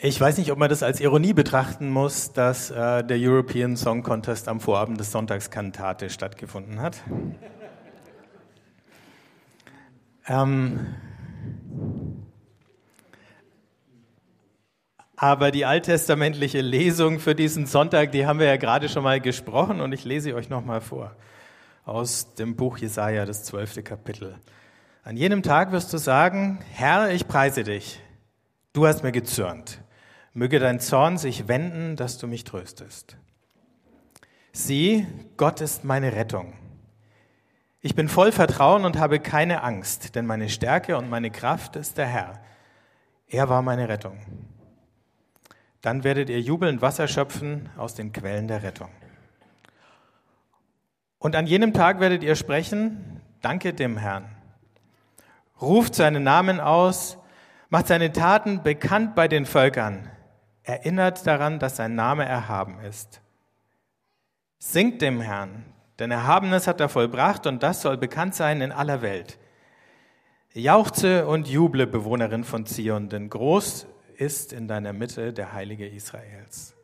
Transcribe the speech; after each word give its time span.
Ich 0.00 0.20
weiß 0.20 0.38
nicht, 0.38 0.52
ob 0.52 0.58
man 0.58 0.70
das 0.70 0.84
als 0.84 1.00
Ironie 1.00 1.32
betrachten 1.32 1.90
muss, 1.90 2.32
dass 2.32 2.70
äh, 2.70 3.02
der 3.02 3.16
European 3.18 3.76
Song 3.76 4.04
Contest 4.04 4.46
am 4.46 4.60
Vorabend 4.60 5.00
des 5.00 5.10
Sonntagskantate 5.10 6.08
stattgefunden 6.08 6.80
hat. 6.80 7.02
ähm, 10.28 10.94
aber 15.16 15.50
die 15.50 15.64
alttestamentliche 15.64 16.60
Lesung 16.60 17.18
für 17.18 17.34
diesen 17.34 17.66
Sonntag, 17.66 18.12
die 18.12 18.24
haben 18.24 18.38
wir 18.38 18.46
ja 18.46 18.56
gerade 18.56 18.88
schon 18.88 19.02
mal 19.02 19.20
gesprochen 19.20 19.80
und 19.80 19.90
ich 19.90 20.04
lese 20.04 20.32
euch 20.36 20.48
nochmal 20.48 20.80
vor 20.80 21.16
aus 21.84 22.36
dem 22.36 22.54
Buch 22.54 22.78
Jesaja, 22.78 23.26
das 23.26 23.42
zwölfte 23.42 23.82
Kapitel. 23.82 24.36
An 25.02 25.16
jenem 25.16 25.42
Tag 25.42 25.72
wirst 25.72 25.92
du 25.92 25.98
sagen, 25.98 26.60
Herr, 26.70 27.10
ich 27.10 27.26
preise 27.26 27.64
dich. 27.64 28.00
Du 28.74 28.86
hast 28.86 29.02
mir 29.02 29.10
gezürnt. 29.10 29.80
Möge 30.34 30.58
dein 30.58 30.80
Zorn 30.80 31.18
sich 31.18 31.48
wenden, 31.48 31.96
dass 31.96 32.18
du 32.18 32.26
mich 32.26 32.44
tröstest. 32.44 33.16
Sieh, 34.52 35.06
Gott 35.36 35.60
ist 35.60 35.84
meine 35.84 36.12
Rettung. 36.14 36.52
Ich 37.80 37.94
bin 37.94 38.08
voll 38.08 38.32
Vertrauen 38.32 38.84
und 38.84 38.98
habe 38.98 39.20
keine 39.20 39.62
Angst, 39.62 40.14
denn 40.14 40.26
meine 40.26 40.48
Stärke 40.48 40.98
und 40.98 41.08
meine 41.08 41.30
Kraft 41.30 41.76
ist 41.76 41.96
der 41.96 42.06
Herr. 42.06 42.40
Er 43.28 43.48
war 43.48 43.62
meine 43.62 43.88
Rettung. 43.88 44.18
Dann 45.80 46.02
werdet 46.02 46.28
ihr 46.28 46.40
jubelnd 46.40 46.82
Wasser 46.82 47.06
schöpfen 47.06 47.68
aus 47.76 47.94
den 47.94 48.12
Quellen 48.12 48.48
der 48.48 48.62
Rettung. 48.62 48.90
Und 51.18 51.36
an 51.36 51.46
jenem 51.46 51.72
Tag 51.72 52.00
werdet 52.00 52.22
ihr 52.22 52.34
sprechen, 52.34 53.20
danke 53.42 53.72
dem 53.72 53.96
Herrn. 53.96 54.24
Ruft 55.60 55.94
seinen 55.94 56.24
Namen 56.24 56.60
aus, 56.60 57.18
macht 57.70 57.86
seine 57.86 58.12
Taten 58.12 58.62
bekannt 58.62 59.14
bei 59.14 59.28
den 59.28 59.46
Völkern 59.46 60.10
erinnert 60.68 61.26
daran, 61.26 61.58
dass 61.58 61.76
sein 61.76 61.94
Name 61.94 62.26
erhaben 62.26 62.78
ist. 62.80 63.22
Singt 64.58 65.00
dem 65.00 65.20
Herrn, 65.20 65.64
denn 65.98 66.10
Erhabenes 66.10 66.66
hat 66.66 66.80
er 66.80 66.90
vollbracht 66.90 67.46
und 67.46 67.62
das 67.62 67.80
soll 67.80 67.96
bekannt 67.96 68.34
sein 68.34 68.60
in 68.60 68.70
aller 68.70 69.00
Welt. 69.00 69.38
Jauchze 70.52 71.26
und 71.26 71.48
juble, 71.48 71.86
Bewohnerin 71.86 72.44
von 72.44 72.66
Zion, 72.66 73.08
denn 73.08 73.30
groß 73.30 73.86
ist 74.16 74.52
in 74.52 74.68
deiner 74.68 74.92
Mitte 74.92 75.32
der 75.32 75.52
Heilige 75.52 75.88
Israels. 75.88 76.74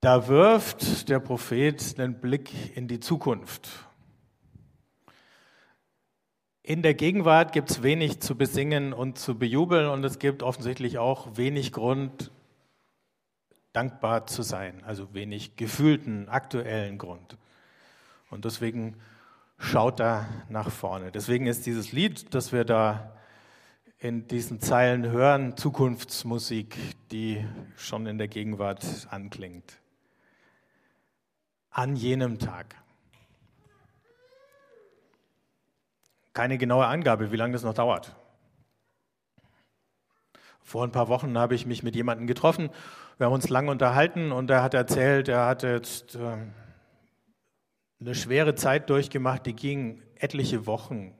Da 0.00 0.28
wirft 0.28 1.08
der 1.08 1.18
Prophet 1.18 1.98
einen 1.98 2.20
Blick 2.20 2.76
in 2.76 2.88
die 2.88 3.00
Zukunft 3.00 3.89
in 6.62 6.82
der 6.82 6.94
Gegenwart 6.94 7.52
gibt 7.52 7.70
es 7.70 7.82
wenig 7.82 8.20
zu 8.20 8.36
besingen 8.36 8.92
und 8.92 9.18
zu 9.18 9.38
bejubeln 9.38 9.88
und 9.88 10.04
es 10.04 10.18
gibt 10.18 10.42
offensichtlich 10.42 10.98
auch 10.98 11.36
wenig 11.36 11.72
Grund, 11.72 12.30
dankbar 13.72 14.26
zu 14.26 14.42
sein, 14.42 14.82
also 14.84 15.14
wenig 15.14 15.56
gefühlten, 15.56 16.28
aktuellen 16.28 16.98
Grund. 16.98 17.36
Und 18.30 18.44
deswegen 18.44 18.96
schaut 19.58 20.00
er 20.00 20.28
nach 20.48 20.70
vorne. 20.70 21.12
Deswegen 21.12 21.46
ist 21.46 21.66
dieses 21.66 21.92
Lied, 21.92 22.34
das 22.34 22.52
wir 22.52 22.64
da 22.64 23.16
in 23.98 24.26
diesen 24.26 24.60
Zeilen 24.60 25.06
hören, 25.10 25.56
Zukunftsmusik, 25.56 26.76
die 27.10 27.44
schon 27.76 28.06
in 28.06 28.18
der 28.18 28.28
Gegenwart 28.28 28.84
anklingt. 29.10 29.78
An 31.70 31.96
jenem 31.96 32.38
Tag. 32.38 32.74
Keine 36.32 36.58
genaue 36.58 36.86
Angabe, 36.86 37.32
wie 37.32 37.36
lange 37.36 37.52
das 37.52 37.62
noch 37.62 37.74
dauert. 37.74 38.14
Vor 40.62 40.84
ein 40.84 40.92
paar 40.92 41.08
Wochen 41.08 41.36
habe 41.36 41.54
ich 41.54 41.66
mich 41.66 41.82
mit 41.82 41.96
jemandem 41.96 42.26
getroffen. 42.26 42.70
Wir 43.18 43.26
haben 43.26 43.32
uns 43.32 43.48
lange 43.48 43.70
unterhalten 43.70 44.30
und 44.30 44.50
er 44.50 44.62
hat 44.62 44.74
erzählt, 44.74 45.28
er 45.28 45.46
hatte 45.46 45.68
jetzt 45.68 46.14
äh, 46.14 46.36
eine 48.00 48.14
schwere 48.14 48.54
Zeit 48.54 48.88
durchgemacht, 48.88 49.46
die 49.46 49.54
ging 49.54 50.02
etliche 50.16 50.66
Wochen. 50.66 51.14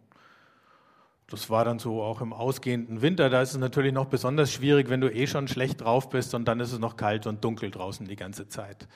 Das 1.26 1.50
war 1.50 1.64
dann 1.64 1.78
so 1.78 2.02
auch 2.02 2.20
im 2.20 2.32
ausgehenden 2.32 3.02
Winter. 3.02 3.30
Da 3.30 3.42
ist 3.42 3.52
es 3.52 3.58
natürlich 3.58 3.92
noch 3.92 4.06
besonders 4.06 4.52
schwierig, 4.52 4.88
wenn 4.88 5.00
du 5.00 5.12
eh 5.12 5.26
schon 5.26 5.46
schlecht 5.46 5.80
drauf 5.80 6.08
bist 6.08 6.34
und 6.34 6.46
dann 6.46 6.60
ist 6.60 6.72
es 6.72 6.78
noch 6.78 6.96
kalt 6.96 7.26
und 7.26 7.44
dunkel 7.44 7.70
draußen 7.70 8.06
die 8.06 8.16
ganze 8.16 8.48
Zeit. 8.48 8.88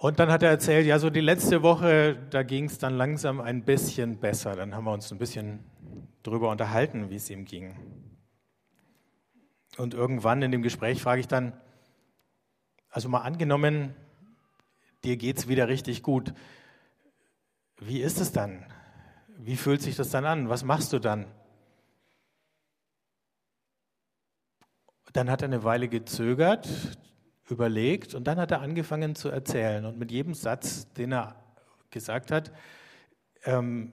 Und 0.00 0.18
dann 0.18 0.30
hat 0.30 0.42
er 0.42 0.48
erzählt, 0.48 0.86
ja, 0.86 0.98
so 0.98 1.10
die 1.10 1.20
letzte 1.20 1.62
Woche, 1.62 2.16
da 2.30 2.42
ging 2.42 2.64
es 2.64 2.78
dann 2.78 2.96
langsam 2.96 3.38
ein 3.38 3.66
bisschen 3.66 4.16
besser. 4.18 4.56
Dann 4.56 4.74
haben 4.74 4.84
wir 4.84 4.94
uns 4.94 5.12
ein 5.12 5.18
bisschen 5.18 5.62
darüber 6.22 6.48
unterhalten, 6.50 7.10
wie 7.10 7.16
es 7.16 7.28
ihm 7.28 7.44
ging. 7.44 7.76
Und 9.76 9.92
irgendwann 9.92 10.40
in 10.40 10.52
dem 10.52 10.62
Gespräch 10.62 11.02
frage 11.02 11.20
ich 11.20 11.28
dann, 11.28 11.52
also 12.88 13.10
mal 13.10 13.18
angenommen, 13.18 13.94
dir 15.04 15.18
geht 15.18 15.36
es 15.36 15.48
wieder 15.48 15.68
richtig 15.68 16.02
gut. 16.02 16.32
Wie 17.78 18.00
ist 18.00 18.22
es 18.22 18.32
dann? 18.32 18.64
Wie 19.36 19.56
fühlt 19.56 19.82
sich 19.82 19.96
das 19.96 20.08
dann 20.08 20.24
an? 20.24 20.48
Was 20.48 20.64
machst 20.64 20.94
du 20.94 20.98
dann? 20.98 21.26
Dann 25.12 25.28
hat 25.28 25.42
er 25.42 25.48
eine 25.48 25.62
Weile 25.62 25.88
gezögert, 25.88 26.66
überlegt 27.50 28.14
und 28.14 28.24
dann 28.24 28.38
hat 28.38 28.50
er 28.50 28.60
angefangen 28.60 29.14
zu 29.14 29.28
erzählen. 29.28 29.84
Und 29.84 29.98
mit 29.98 30.10
jedem 30.10 30.34
Satz, 30.34 30.92
den 30.94 31.12
er 31.12 31.36
gesagt 31.90 32.30
hat, 32.30 32.52
ähm, 33.44 33.92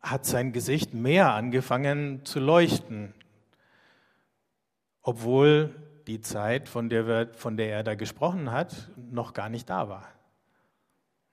hat 0.00 0.24
sein 0.24 0.52
Gesicht 0.52 0.94
mehr 0.94 1.32
angefangen 1.32 2.24
zu 2.24 2.38
leuchten, 2.38 3.14
obwohl 5.02 5.74
die 6.06 6.20
Zeit, 6.20 6.68
von 6.68 6.88
der, 6.88 7.06
wir, 7.06 7.34
von 7.34 7.56
der 7.56 7.70
er 7.70 7.82
da 7.82 7.94
gesprochen 7.94 8.52
hat, 8.52 8.90
noch 8.96 9.32
gar 9.32 9.48
nicht 9.48 9.68
da 9.68 9.88
war. 9.88 10.06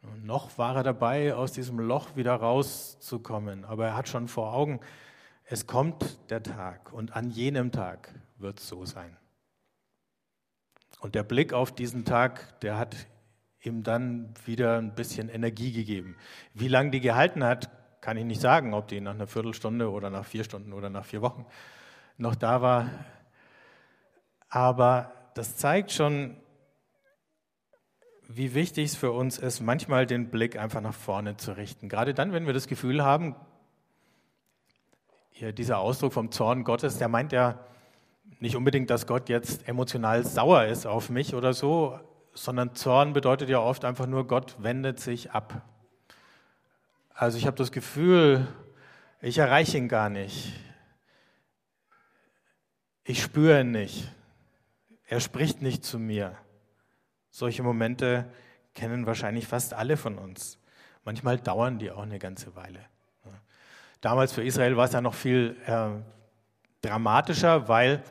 Und 0.01 0.25
noch 0.25 0.57
war 0.57 0.75
er 0.75 0.83
dabei, 0.83 1.33
aus 1.33 1.53
diesem 1.53 1.79
Loch 1.79 2.15
wieder 2.15 2.35
rauszukommen, 2.35 3.63
aber 3.63 3.87
er 3.87 3.97
hat 3.97 4.09
schon 4.09 4.27
vor 4.27 4.53
Augen, 4.53 4.79
es 5.45 5.67
kommt 5.67 6.19
der 6.29 6.41
Tag 6.41 6.91
und 6.91 7.15
an 7.15 7.29
jenem 7.29 7.71
Tag 7.71 8.13
wird 8.37 8.59
es 8.59 8.67
so 8.67 8.85
sein. 8.85 9.15
Und 11.03 11.15
der 11.15 11.23
Blick 11.23 11.51
auf 11.51 11.75
diesen 11.75 12.05
Tag, 12.05 12.61
der 12.61 12.77
hat 12.77 12.95
ihm 13.59 13.83
dann 13.83 14.33
wieder 14.45 14.77
ein 14.77 14.95
bisschen 14.95 15.27
Energie 15.27 15.73
gegeben. 15.73 16.15
Wie 16.53 16.69
lange 16.69 16.91
die 16.91 17.01
gehalten 17.01 17.43
hat, 17.43 17.69
kann 17.99 18.15
ich 18.15 18.23
nicht 18.23 18.39
sagen, 18.39 18.73
ob 18.73 18.87
die 18.87 19.01
nach 19.01 19.13
einer 19.13 19.27
Viertelstunde 19.27 19.91
oder 19.91 20.09
nach 20.09 20.23
vier 20.23 20.45
Stunden 20.45 20.71
oder 20.71 20.89
nach 20.89 21.03
vier 21.03 21.21
Wochen 21.21 21.45
noch 22.17 22.35
da 22.35 22.61
war. 22.61 22.89
Aber 24.47 25.11
das 25.33 25.57
zeigt 25.57 25.91
schon, 25.91 26.37
wie 28.29 28.53
wichtig 28.53 28.85
es 28.85 28.95
für 28.95 29.11
uns 29.11 29.37
ist, 29.37 29.59
manchmal 29.59 30.05
den 30.05 30.29
Blick 30.29 30.57
einfach 30.57 30.79
nach 30.79 30.93
vorne 30.93 31.35
zu 31.35 31.51
richten. 31.51 31.89
Gerade 31.89 32.13
dann, 32.13 32.31
wenn 32.31 32.45
wir 32.45 32.53
das 32.53 32.67
Gefühl 32.67 33.03
haben, 33.03 33.35
hier 35.31 35.51
dieser 35.51 35.79
Ausdruck 35.79 36.13
vom 36.13 36.31
Zorn 36.31 36.63
Gottes, 36.63 36.97
der 36.97 37.09
meint 37.09 37.33
ja, 37.33 37.59
nicht 38.43 38.57
unbedingt, 38.57 38.89
dass 38.89 39.07
Gott 39.07 39.29
jetzt 39.29 39.69
emotional 39.69 40.25
sauer 40.25 40.65
ist 40.65 40.85
auf 40.85 41.09
mich 41.09 41.33
oder 41.33 41.53
so, 41.53 41.97
sondern 42.33 42.75
Zorn 42.75 43.13
bedeutet 43.13 43.47
ja 43.47 43.59
oft 43.59 43.85
einfach 43.85 44.05
nur, 44.05 44.27
Gott 44.27 44.57
wendet 44.59 44.99
sich 44.99 45.31
ab. 45.31 45.61
Also 47.13 47.37
ich 47.37 47.47
habe 47.47 47.55
das 47.55 47.71
Gefühl, 47.71 48.45
ich 49.21 49.37
erreiche 49.37 49.77
ihn 49.77 49.87
gar 49.87 50.09
nicht. 50.09 50.51
Ich 53.05 53.23
spüre 53.23 53.61
ihn 53.61 53.71
nicht. 53.71 54.11
Er 55.07 55.21
spricht 55.21 55.61
nicht 55.61 55.85
zu 55.85 55.97
mir. 55.97 56.35
Solche 57.29 57.63
Momente 57.63 58.25
kennen 58.75 59.05
wahrscheinlich 59.05 59.47
fast 59.47 59.73
alle 59.73 59.95
von 59.95 60.17
uns. 60.17 60.59
Manchmal 61.05 61.37
dauern 61.37 61.79
die 61.79 61.91
auch 61.91 62.03
eine 62.03 62.19
ganze 62.19 62.57
Weile. 62.57 62.79
Damals 64.01 64.33
für 64.33 64.43
Israel 64.43 64.75
war 64.75 64.83
es 64.83 64.91
ja 64.91 64.99
noch 64.99 65.13
viel 65.13 65.55
äh, 65.65 65.91
dramatischer, 66.81 67.69
weil 67.69 68.03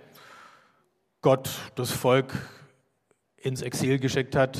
Gott 1.22 1.72
das 1.76 1.92
Volk 1.92 2.34
ins 3.36 3.62
Exil 3.62 4.00
geschickt 4.00 4.34
hat 4.34 4.58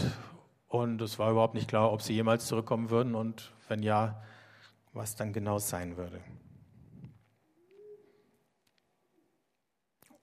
und 0.69 1.03
es 1.03 1.19
war 1.19 1.33
überhaupt 1.33 1.55
nicht 1.55 1.69
klar, 1.69 1.93
ob 1.93 2.03
sie 2.03 2.15
jemals 2.15 2.47
zurückkommen 2.47 2.89
würden 2.89 3.17
und 3.17 3.53
wenn 3.67 3.83
ja, 3.83 4.23
was 4.93 5.17
dann 5.17 5.33
genau 5.33 5.59
sein 5.59 5.97
würde. 5.97 6.21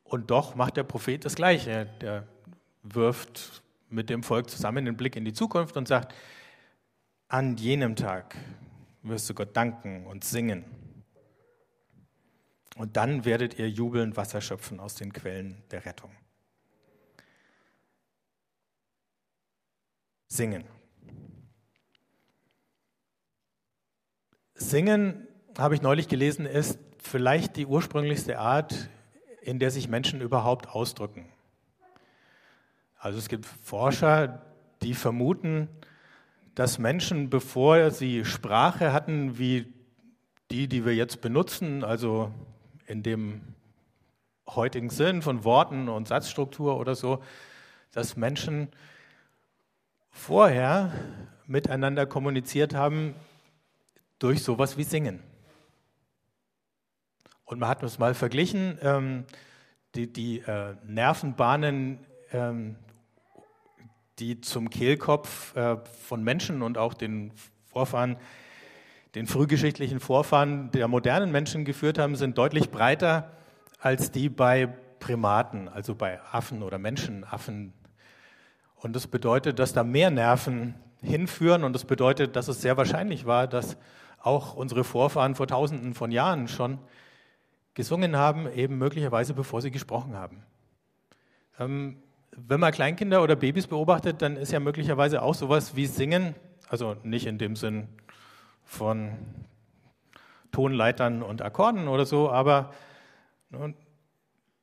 Und 0.04 0.32
doch 0.32 0.56
macht 0.56 0.78
der 0.78 0.84
Prophet 0.84 1.26
das 1.26 1.36
Gleiche. 1.36 1.88
Der 2.02 2.26
wirft 2.84 3.62
mit 3.90 4.10
dem 4.10 4.24
Volk 4.24 4.50
zusammen 4.50 4.86
den 4.86 4.96
Blick 4.96 5.18
in 5.18 5.26
die 5.26 5.34
Zukunft 5.34 5.76
und 5.76 5.88
sagt, 5.88 6.16
an 7.28 7.58
jenem 7.58 7.98
Tag 7.98 8.36
wirst 9.04 9.30
du 9.30 9.34
Gott 9.34 9.56
danken 9.58 10.08
und 10.08 10.24
singen. 10.24 10.64
Und 12.78 12.96
dann 12.96 13.26
werdet 13.26 13.60
ihr 13.60 13.70
jubelnd 13.70 14.16
Wasser 14.16 14.40
schöpfen 14.40 14.80
aus 14.80 14.96
den 14.96 15.12
Quellen 15.12 15.62
der 15.70 15.86
Rettung. 15.86 16.12
Singen. 20.30 20.64
Singen, 24.54 25.28
habe 25.58 25.76
ich 25.76 25.82
neulich 25.82 26.08
gelesen, 26.08 26.46
ist 26.46 26.80
vielleicht 27.00 27.58
die 27.58 27.66
ursprünglichste 27.66 28.40
Art, 28.40 28.90
in 29.42 29.60
der 29.60 29.72
sich 29.72 29.90
Menschen 29.90 30.22
überhaupt 30.22 30.70
ausdrücken. 30.70 31.26
Also 32.98 33.18
es 33.18 33.28
gibt 33.28 33.46
Forscher, 33.46 34.42
die 34.82 34.94
vermuten, 34.94 35.68
dass 36.56 36.78
Menschen, 36.78 37.30
bevor 37.30 37.92
sie 37.92 38.26
Sprache 38.26 38.94
hatten 38.94 39.38
wie 39.38 39.74
die, 40.52 40.68
die 40.68 40.86
wir 40.86 40.96
jetzt 40.96 41.22
benutzen, 41.22 41.84
also 41.84 42.32
in 42.86 43.04
dem 43.04 43.42
heutigen 44.48 44.90
Sinn 44.90 45.22
von 45.22 45.44
Worten 45.44 45.90
und 45.90 46.08
Satzstruktur 46.08 46.78
oder 46.78 46.96
so, 46.96 47.24
dass 47.92 48.18
Menschen 48.18 48.70
vorher 50.20 50.92
miteinander 51.48 52.06
kommuniziert 52.06 52.76
haben 52.76 53.16
durch 54.20 54.44
sowas 54.44 54.78
wie 54.78 54.84
Singen. 54.84 55.24
Und 57.46 57.60
man 57.60 57.70
hat 57.70 57.82
es 57.82 57.98
mal 57.98 58.14
verglichen, 58.14 58.78
ähm, 58.84 59.26
die, 59.96 60.12
die 60.12 60.40
äh, 60.42 60.76
Nervenbahnen, 60.86 62.00
ähm, 62.32 62.76
die 64.20 64.42
zum 64.42 64.70
Kehlkopf 64.70 65.56
äh, 65.56 65.78
von 66.06 66.24
Menschen 66.24 66.62
und 66.62 66.78
auch 66.78 66.94
den 66.94 67.32
Vorfahren, 67.66 68.18
den 69.16 69.26
frühgeschichtlichen 69.26 70.00
Vorfahren 70.00 70.70
der 70.72 70.88
modernen 70.88 71.32
Menschen 71.32 71.66
geführt 71.66 71.98
haben, 71.98 72.16
sind 72.16 72.38
deutlich 72.38 72.70
breiter 72.70 73.32
als 73.80 74.12
die 74.12 74.30
bei 74.30 74.68
Primaten, 75.00 75.70
also 75.70 75.96
bei 75.96 76.20
Affen 76.32 76.62
oder 76.62 76.78
Menschenaffen. 76.78 77.74
Und 78.82 78.96
das 78.96 79.08
bedeutet, 79.08 79.60
dass 79.60 79.74
da 79.74 79.84
mehr 79.84 80.10
Nerven 80.10 80.76
hinführen 81.02 81.64
und 81.64 81.74
das 81.74 81.86
bedeutet, 81.86 82.36
dass 82.36 82.48
es 82.48 82.62
sehr 82.62 82.78
wahrscheinlich 82.78 83.26
war, 83.26 83.48
dass 83.48 83.78
auch 84.22 84.54
unsere 84.54 84.84
Vorfahren 84.84 85.36
vor 85.36 85.48
tausenden 85.48 85.94
von 85.94 86.12
Jahren 86.12 86.48
schon 86.48 86.80
gesungen 87.74 88.18
haben, 88.18 88.52
eben 88.52 88.78
möglicherweise 88.78 89.34
bevor 89.34 89.62
sie 89.62 89.72
gesprochen 89.72 90.16
haben. 90.16 90.44
Ähm, 91.58 91.98
wenn 92.36 92.60
man 92.60 92.72
Kleinkinder 92.72 93.24
oder 93.24 93.36
Babys 93.36 93.68
beobachtet, 93.68 94.22
dann 94.22 94.38
ist 94.38 94.52
ja 94.52 94.60
möglicherweise 94.60 95.22
auch 95.22 95.34
sowas 95.34 95.76
wie 95.76 95.86
Singen, 95.86 96.36
also 96.70 96.96
nicht 97.04 97.26
in 97.26 97.38
dem 97.38 97.56
Sinn 97.56 97.88
von 98.64 99.12
Tonleitern 100.52 101.22
und 101.24 101.42
Akkorden 101.42 101.88
oder 101.88 102.06
so, 102.06 102.30
aber 102.30 102.72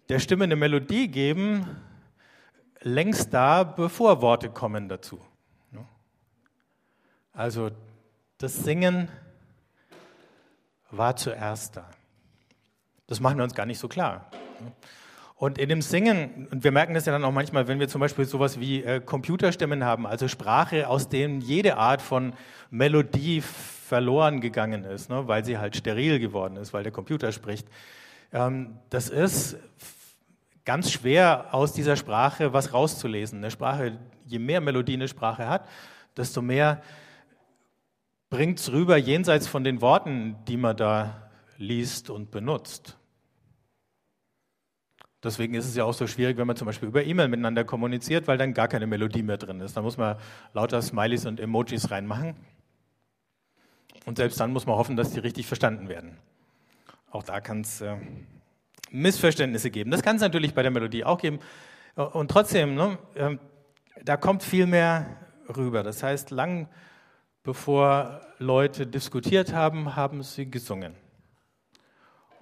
der 0.09 0.19
Stimme 0.19 0.45
eine 0.45 0.57
Melodie 0.57 1.09
geben, 1.09 1.67
längst 2.81 3.33
da, 3.33 3.65
bevor 3.65 4.23
Worte 4.23 4.51
kommen 4.51 4.89
dazu. 4.89 5.21
Also 7.33 7.71
das 8.39 8.57
Singen 8.65 9.09
war 10.91 11.17
zuerst 11.17 11.77
da. 11.77 11.91
Das 13.07 13.21
machen 13.21 13.37
wir 13.37 13.45
uns 13.45 13.55
gar 13.55 13.67
nicht 13.67 13.79
so 13.79 13.89
klar. 13.89 14.31
Und 15.35 15.59
in 15.59 15.69
dem 15.69 15.83
Singen, 15.83 16.49
und 16.51 16.65
wir 16.65 16.73
merken 16.73 16.95
das 16.95 17.05
ja 17.05 17.13
dann 17.13 17.25
auch 17.25 17.33
manchmal, 17.33 17.69
wenn 17.69 17.79
wir 17.79 17.89
zum 17.89 18.01
Beispiel 18.01 18.25
sowas 18.25 18.59
wie 18.59 18.83
äh, 18.83 19.01
Computerstimmen 19.01 19.85
haben, 19.85 20.07
also 20.07 20.29
Sprache, 20.29 20.89
aus 20.89 21.11
denen 21.11 21.43
jede 21.43 21.77
Art 21.77 22.01
von 22.01 22.33
Melodie 22.71 23.43
verloren 23.43 24.41
gegangen 24.41 24.85
ist, 24.85 25.11
ne, 25.11 25.29
weil 25.29 25.45
sie 25.45 25.59
halt 25.59 25.77
steril 25.77 26.19
geworden 26.19 26.57
ist, 26.57 26.73
weil 26.73 26.85
der 26.85 26.93
Computer 26.93 27.33
spricht. 27.33 27.69
Ähm, 28.33 28.79
das 28.89 29.11
ist 29.11 29.59
ganz 30.67 30.91
schwer 30.91 31.55
aus 31.55 31.73
dieser 31.73 31.97
Sprache 31.97 32.53
was 32.53 32.75
rauszulesen. 32.75 33.39
Eine 33.39 33.51
Sprache, 33.51 33.99
je 34.27 34.39
mehr 34.39 34.61
Melodie 34.61 34.95
eine 34.95 35.09
Sprache 35.09 35.49
hat, 35.49 35.67
desto 36.17 36.43
mehr 36.43 36.83
bringt 38.29 38.59
es 38.59 38.71
rüber 38.71 38.97
jenseits 38.99 39.47
von 39.47 39.65
den 39.65 39.81
Worten, 39.81 40.37
die 40.49 40.57
man 40.59 40.77
da 40.77 41.31
liest 41.57 42.11
und 42.11 42.31
benutzt. 42.31 42.99
Deswegen 45.23 45.55
ist 45.55 45.67
es 45.67 45.77
ja 45.77 45.85
auch 45.85 45.95
so 45.95 46.07
schwierig, 46.07 46.37
wenn 46.37 46.47
man 46.47 46.57
zum 46.57 46.67
Beispiel 46.67 46.89
über 46.89 47.05
E-Mail 47.05 47.29
miteinander 47.29 47.65
kommuniziert, 47.65 48.29
weil 48.29 48.37
dann 48.37 48.53
gar 48.53 48.69
keine 48.69 48.87
Melodie 48.87 49.23
mehr 49.23 49.39
drin 49.39 49.61
ist. 49.61 49.77
Da 49.77 49.83
muss 49.83 49.97
man 49.97 50.17
lauter 50.53 50.83
Smileys 50.83 51.27
und 51.27 51.41
Emojis 51.41 51.91
reinmachen. 51.91 52.37
Und 54.05 54.19
selbst 54.19 54.39
dann 54.39 54.53
muss 54.53 54.67
man 54.67 54.77
hoffen, 54.77 54.97
dass 54.97 55.13
die 55.13 55.21
richtig 55.21 55.47
verstanden 55.47 55.89
werden. 55.89 56.19
Auch 57.11 57.23
da 57.23 57.41
kann 57.41 57.63
es 57.63 57.81
äh, 57.81 57.97
Missverständnisse 58.91 59.71
geben. 59.71 59.91
Das 59.91 60.03
kann 60.03 60.17
es 60.17 60.23
natürlich 60.23 60.55
bei 60.55 60.63
der 60.63 60.71
Melodie 60.71 61.05
auch 61.05 61.19
geben. 61.19 61.41
Und 61.95 62.31
trotzdem, 62.31 62.75
ne, 62.75 62.99
äh, 63.15 63.37
da 64.05 64.17
kommt 64.17 64.43
viel 64.43 64.67
mehr 64.67 65.07
rüber. 65.57 65.83
Das 65.83 66.03
heißt, 66.03 66.31
lang 66.31 66.69
bevor 67.43 68.21
Leute 68.39 68.87
diskutiert 68.87 69.53
haben, 69.53 69.97
haben 69.97 70.23
sie 70.23 70.51
gesungen. 70.51 70.95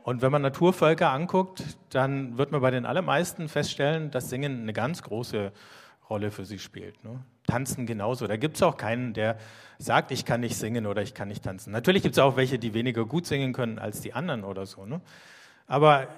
Und 0.02 0.23
wenn 0.23 0.32
man 0.32 0.43
Naturvölker 0.43 1.11
anguckt, 1.11 1.62
dann 1.91 2.37
wird 2.37 2.52
man 2.52 2.61
bei 2.61 2.70
den 2.70 2.85
allermeisten 2.85 3.49
feststellen, 3.49 4.11
dass 4.11 4.29
Singen 4.29 4.62
eine 4.62 4.73
ganz 4.73 5.02
große 5.02 5.52
Rolle 6.11 6.31
für 6.31 6.44
sie 6.44 6.58
spielt. 6.58 7.02
Ne? 7.05 7.23
Tanzen 7.47 7.87
genauso. 7.87 8.26
Da 8.26 8.37
gibt 8.37 8.56
es 8.56 8.62
auch 8.62 8.76
keinen, 8.76 9.14
der 9.14 9.38
sagt, 9.79 10.11
ich 10.11 10.25
kann 10.25 10.40
nicht 10.40 10.56
singen 10.56 10.87
oder 10.87 11.02
ich 11.02 11.14
kann 11.14 11.29
nicht 11.29 11.44
tanzen. 11.44 11.70
Natürlich 11.70 12.02
gibt 12.02 12.17
es 12.17 12.19
auch 12.19 12.37
welche, 12.37 12.58
die 12.58 12.75
weniger 12.75 13.05
gut 13.05 13.26
singen 13.26 13.52
können 13.52 13.79
als 13.79 14.00
die 14.00 14.12
anderen 14.12 14.44
oder 14.44 14.67
so. 14.67 14.85
Ne? 14.85 15.00
Aber 15.67 16.08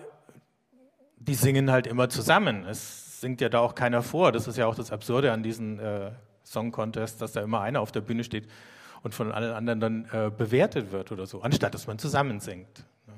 die 1.16 1.34
singen 1.34 1.70
halt 1.70 1.86
immer 1.86 2.08
zusammen. 2.08 2.64
Es 2.66 3.20
singt 3.20 3.40
ja 3.40 3.48
da 3.48 3.60
auch 3.60 3.74
keiner 3.74 4.02
vor. 4.02 4.32
Das 4.32 4.46
ist 4.46 4.56
ja 4.56 4.66
auch 4.66 4.74
das 4.74 4.92
Absurde 4.92 5.32
an 5.32 5.42
diesen 5.42 5.78
äh, 5.78 6.12
Song 6.44 6.70
Contest, 6.70 7.20
dass 7.20 7.32
da 7.32 7.42
immer 7.42 7.60
einer 7.60 7.80
auf 7.80 7.92
der 7.92 8.00
Bühne 8.00 8.24
steht 8.24 8.48
und 9.02 9.14
von 9.14 9.32
allen 9.32 9.52
anderen 9.52 9.80
dann 9.80 10.04
äh, 10.12 10.30
bewertet 10.30 10.92
wird 10.92 11.12
oder 11.12 11.26
so, 11.26 11.42
anstatt 11.42 11.74
dass 11.74 11.86
man 11.86 11.98
zusammen 11.98 12.40
singt. 12.40 12.84
Ne? 13.06 13.14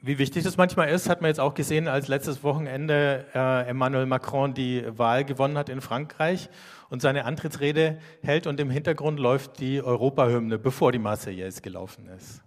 Wie 0.00 0.18
wichtig 0.18 0.44
das 0.44 0.56
manchmal 0.56 0.88
ist, 0.88 1.08
hat 1.08 1.20
man 1.20 1.28
jetzt 1.28 1.40
auch 1.40 1.54
gesehen, 1.54 1.86
als 1.86 2.08
letztes 2.08 2.42
Wochenende 2.42 3.26
äh, 3.34 3.68
Emmanuel 3.68 4.06
Macron 4.06 4.54
die 4.54 4.84
Wahl 4.98 5.24
gewonnen 5.24 5.58
hat 5.58 5.68
in 5.68 5.80
Frankreich 5.80 6.48
und 6.88 7.02
seine 7.02 7.24
Antrittsrede 7.24 7.98
hält 8.22 8.46
und 8.46 8.58
im 8.60 8.70
Hintergrund 8.70 9.20
läuft 9.20 9.60
die 9.60 9.82
Europahymne, 9.82 10.58
bevor 10.58 10.92
die 10.92 10.98
Marseillaise 10.98 11.60
gelaufen 11.60 12.08
ist. 12.08 12.42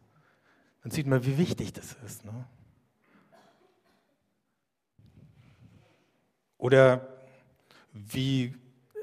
Dann 0.83 0.91
sieht 0.91 1.07
man, 1.07 1.25
wie 1.25 1.38
wichtig 1.38 1.74
das 1.74 1.95
ist. 2.06 2.25
Ne? 2.25 2.45
Oder 6.57 7.07
wie 7.94 8.53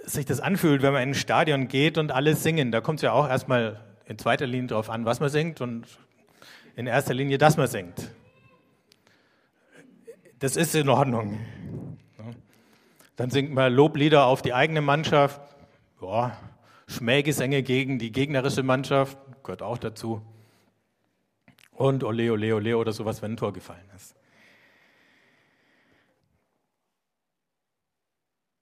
sich 0.05 0.27
das 0.27 0.41
anfühlt, 0.41 0.83
wenn 0.83 0.93
man 0.93 1.03
in 1.03 1.11
ein 1.11 1.15
Stadion 1.15 1.69
geht 1.69 1.99
und 1.99 2.13
alle 2.13 2.35
singen. 2.35 2.71
Da 2.73 2.81
kommt 2.81 2.99
es 2.99 3.03
ja 3.03 3.13
auch 3.13 3.29
erstmal 3.29 3.81
in 4.07 4.19
zweiter 4.19 4.47
Linie 4.47 4.69
darauf 4.69 4.91
an, 4.91 5.05
was 5.05 5.21
man 5.21 5.31
singt 5.31 5.61
und 5.61 5.87
in 6.77 6.87
erster 6.87 7.15
Linie, 7.15 7.39
dass 7.39 7.57
man 7.57 7.67
singt. 7.67 8.11
Das 10.39 10.57
ist 10.57 10.75
in 10.75 10.89
Ordnung. 10.89 11.39
Dann 13.17 13.31
singt 13.31 13.53
man 13.53 13.73
Loblieder 13.73 14.25
auf 14.25 14.43
die 14.43 14.55
eigene 14.55 14.81
Mannschaft, 14.81 15.41
ja, 16.01 16.37
Schmähgesänge 16.87 17.63
gegen 17.63 17.99
die 17.99 18.11
gegnerische 18.11 18.63
Mannschaft, 18.63 19.19
gehört 19.43 19.63
auch 19.63 19.79
dazu. 19.79 20.23
Und 21.81 22.05
Ole, 22.05 22.31
Ole, 22.31 22.55
Ole 22.55 22.77
oder 22.77 22.93
sowas, 22.93 23.23
wenn 23.23 23.33
ein 23.33 23.37
Tor 23.39 23.55
gefallen 23.55 23.89
ist. 23.97 24.15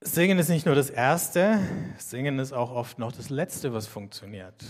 Singen 0.00 0.38
ist 0.38 0.48
nicht 0.48 0.66
nur 0.66 0.76
das 0.76 0.88
Erste, 0.88 1.58
Singen 1.98 2.38
ist 2.38 2.52
auch 2.52 2.70
oft 2.70 3.00
noch 3.00 3.10
das 3.10 3.28
Letzte, 3.28 3.74
was 3.74 3.88
funktioniert. 3.88 4.62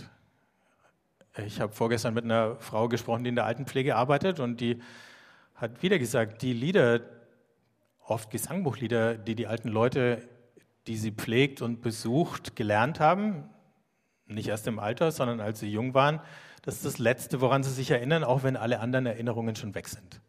Ich 1.44 1.60
habe 1.60 1.74
vorgestern 1.74 2.14
mit 2.14 2.24
einer 2.24 2.56
Frau 2.56 2.88
gesprochen, 2.88 3.22
die 3.22 3.28
in 3.28 3.36
der 3.36 3.44
Altenpflege 3.44 3.96
arbeitet 3.96 4.40
und 4.40 4.62
die 4.62 4.80
hat 5.54 5.82
wieder 5.82 5.98
gesagt, 5.98 6.40
die 6.40 6.54
Lieder, 6.54 7.02
oft 8.02 8.30
Gesangbuchlieder, 8.30 9.18
die 9.18 9.34
die 9.34 9.46
alten 9.46 9.68
Leute, 9.68 10.26
die 10.86 10.96
sie 10.96 11.10
pflegt 11.10 11.60
und 11.60 11.82
besucht, 11.82 12.56
gelernt 12.56 12.98
haben, 12.98 13.50
nicht 14.28 14.48
erst 14.48 14.66
im 14.66 14.78
Alter, 14.78 15.10
sondern 15.10 15.40
als 15.40 15.60
sie 15.60 15.70
jung 15.70 15.94
waren, 15.94 16.20
das 16.62 16.76
ist 16.76 16.84
das 16.84 16.98
Letzte, 16.98 17.40
woran 17.40 17.62
sie 17.62 17.72
sich 17.72 17.90
erinnern, 17.90 18.24
auch 18.24 18.42
wenn 18.42 18.56
alle 18.56 18.80
anderen 18.80 19.06
Erinnerungen 19.06 19.56
schon 19.56 19.74
weg 19.74 19.88
sind. 19.88 20.20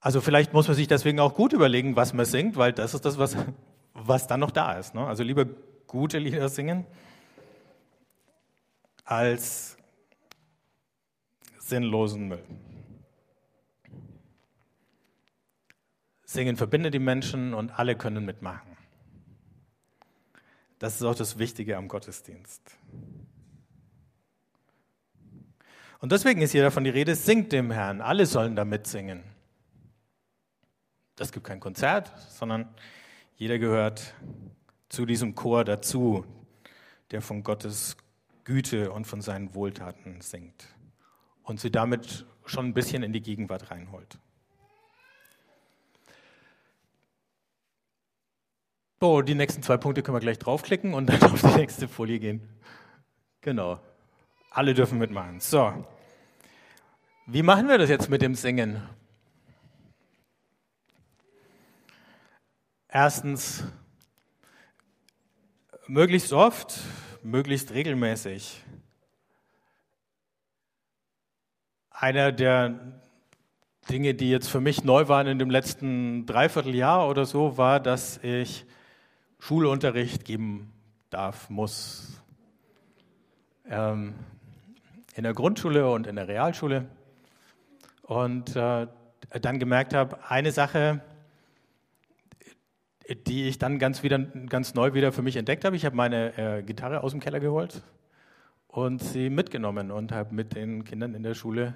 Also 0.00 0.20
vielleicht 0.20 0.52
muss 0.52 0.68
man 0.68 0.76
sich 0.76 0.88
deswegen 0.88 1.20
auch 1.20 1.34
gut 1.34 1.52
überlegen, 1.52 1.96
was 1.96 2.12
man 2.12 2.26
singt, 2.26 2.56
weil 2.56 2.72
das 2.72 2.94
ist 2.94 3.04
das, 3.04 3.18
was, 3.18 3.36
was 3.94 4.26
dann 4.26 4.40
noch 4.40 4.50
da 4.50 4.74
ist. 4.74 4.94
Ne? 4.94 5.06
Also 5.06 5.22
lieber 5.22 5.46
gute 5.86 6.18
Lieder 6.18 6.48
singen 6.48 6.86
als 9.04 9.76
sinnlosen 11.58 12.28
Müll. 12.28 12.42
Singen 16.24 16.56
verbindet 16.56 16.92
die 16.94 16.98
Menschen 16.98 17.54
und 17.54 17.76
alle 17.78 17.96
können 17.96 18.24
mitmachen. 18.24 18.75
Das 20.78 20.96
ist 20.96 21.02
auch 21.02 21.14
das 21.14 21.38
Wichtige 21.38 21.76
am 21.76 21.88
Gottesdienst. 21.88 22.62
Und 25.98 26.12
deswegen 26.12 26.42
ist 26.42 26.52
hier 26.52 26.62
davon 26.62 26.84
die 26.84 26.90
Rede, 26.90 27.14
singt 27.14 27.52
dem 27.52 27.70
Herrn. 27.70 28.00
Alle 28.00 28.26
sollen 28.26 28.54
da 28.54 28.64
mitsingen. 28.64 29.24
Das 31.16 31.32
gibt 31.32 31.46
kein 31.46 31.60
Konzert, 31.60 32.12
sondern 32.30 32.68
jeder 33.36 33.58
gehört 33.58 34.14
zu 34.88 35.06
diesem 35.06 35.34
Chor 35.34 35.64
dazu, 35.64 36.26
der 37.10 37.22
von 37.22 37.42
Gottes 37.42 37.96
Güte 38.44 38.92
und 38.92 39.06
von 39.06 39.22
seinen 39.22 39.54
Wohltaten 39.54 40.20
singt 40.20 40.66
und 41.42 41.58
sie 41.58 41.70
damit 41.70 42.26
schon 42.44 42.66
ein 42.66 42.74
bisschen 42.74 43.02
in 43.02 43.12
die 43.12 43.22
Gegenwart 43.22 43.70
reinholt. 43.70 44.18
So, 48.98 49.20
die 49.20 49.34
nächsten 49.34 49.62
zwei 49.62 49.76
Punkte 49.76 50.02
können 50.02 50.16
wir 50.16 50.20
gleich 50.20 50.38
draufklicken 50.38 50.94
und 50.94 51.06
dann 51.06 51.22
auf 51.30 51.42
die 51.42 51.58
nächste 51.58 51.86
Folie 51.86 52.18
gehen. 52.18 52.40
Genau. 53.42 53.78
Alle 54.50 54.72
dürfen 54.72 54.98
mitmachen. 54.98 55.38
So. 55.38 55.84
Wie 57.26 57.42
machen 57.42 57.68
wir 57.68 57.76
das 57.76 57.90
jetzt 57.90 58.08
mit 58.08 58.22
dem 58.22 58.34
Singen? 58.34 58.82
Erstens, 62.88 63.64
möglichst 65.86 66.32
oft, 66.32 66.78
möglichst 67.22 67.72
regelmäßig. 67.72 68.64
Einer 71.90 72.32
der 72.32 73.02
Dinge, 73.90 74.14
die 74.14 74.30
jetzt 74.30 74.48
für 74.48 74.62
mich 74.62 74.84
neu 74.84 75.08
waren 75.08 75.26
in 75.26 75.38
dem 75.38 75.50
letzten 75.50 76.24
Dreivierteljahr 76.24 77.06
oder 77.06 77.26
so, 77.26 77.58
war, 77.58 77.78
dass 77.78 78.16
ich 78.22 78.64
Schulunterricht 79.38 80.24
geben 80.24 80.72
darf, 81.10 81.50
muss. 81.50 82.22
Ähm, 83.68 84.14
in 85.14 85.24
der 85.24 85.32
Grundschule 85.32 85.90
und 85.90 86.06
in 86.06 86.16
der 86.16 86.28
Realschule. 86.28 86.86
Und 88.02 88.54
äh, 88.54 88.86
dann 89.40 89.58
gemerkt 89.58 89.94
habe, 89.94 90.18
eine 90.28 90.52
Sache, 90.52 91.00
die 93.26 93.48
ich 93.48 93.58
dann 93.58 93.78
ganz, 93.78 94.02
wieder, 94.02 94.18
ganz 94.18 94.74
neu 94.74 94.94
wieder 94.94 95.12
für 95.12 95.22
mich 95.22 95.36
entdeckt 95.36 95.64
habe. 95.64 95.76
Ich 95.76 95.84
habe 95.84 95.96
meine 95.96 96.36
äh, 96.36 96.62
Gitarre 96.62 97.02
aus 97.02 97.12
dem 97.12 97.20
Keller 97.20 97.40
geholt 97.40 97.82
und 98.68 99.02
sie 99.02 99.30
mitgenommen 99.30 99.90
und 99.90 100.12
habe 100.12 100.34
mit 100.34 100.54
den 100.54 100.84
Kindern 100.84 101.14
in 101.14 101.22
der 101.22 101.34
Schule 101.34 101.74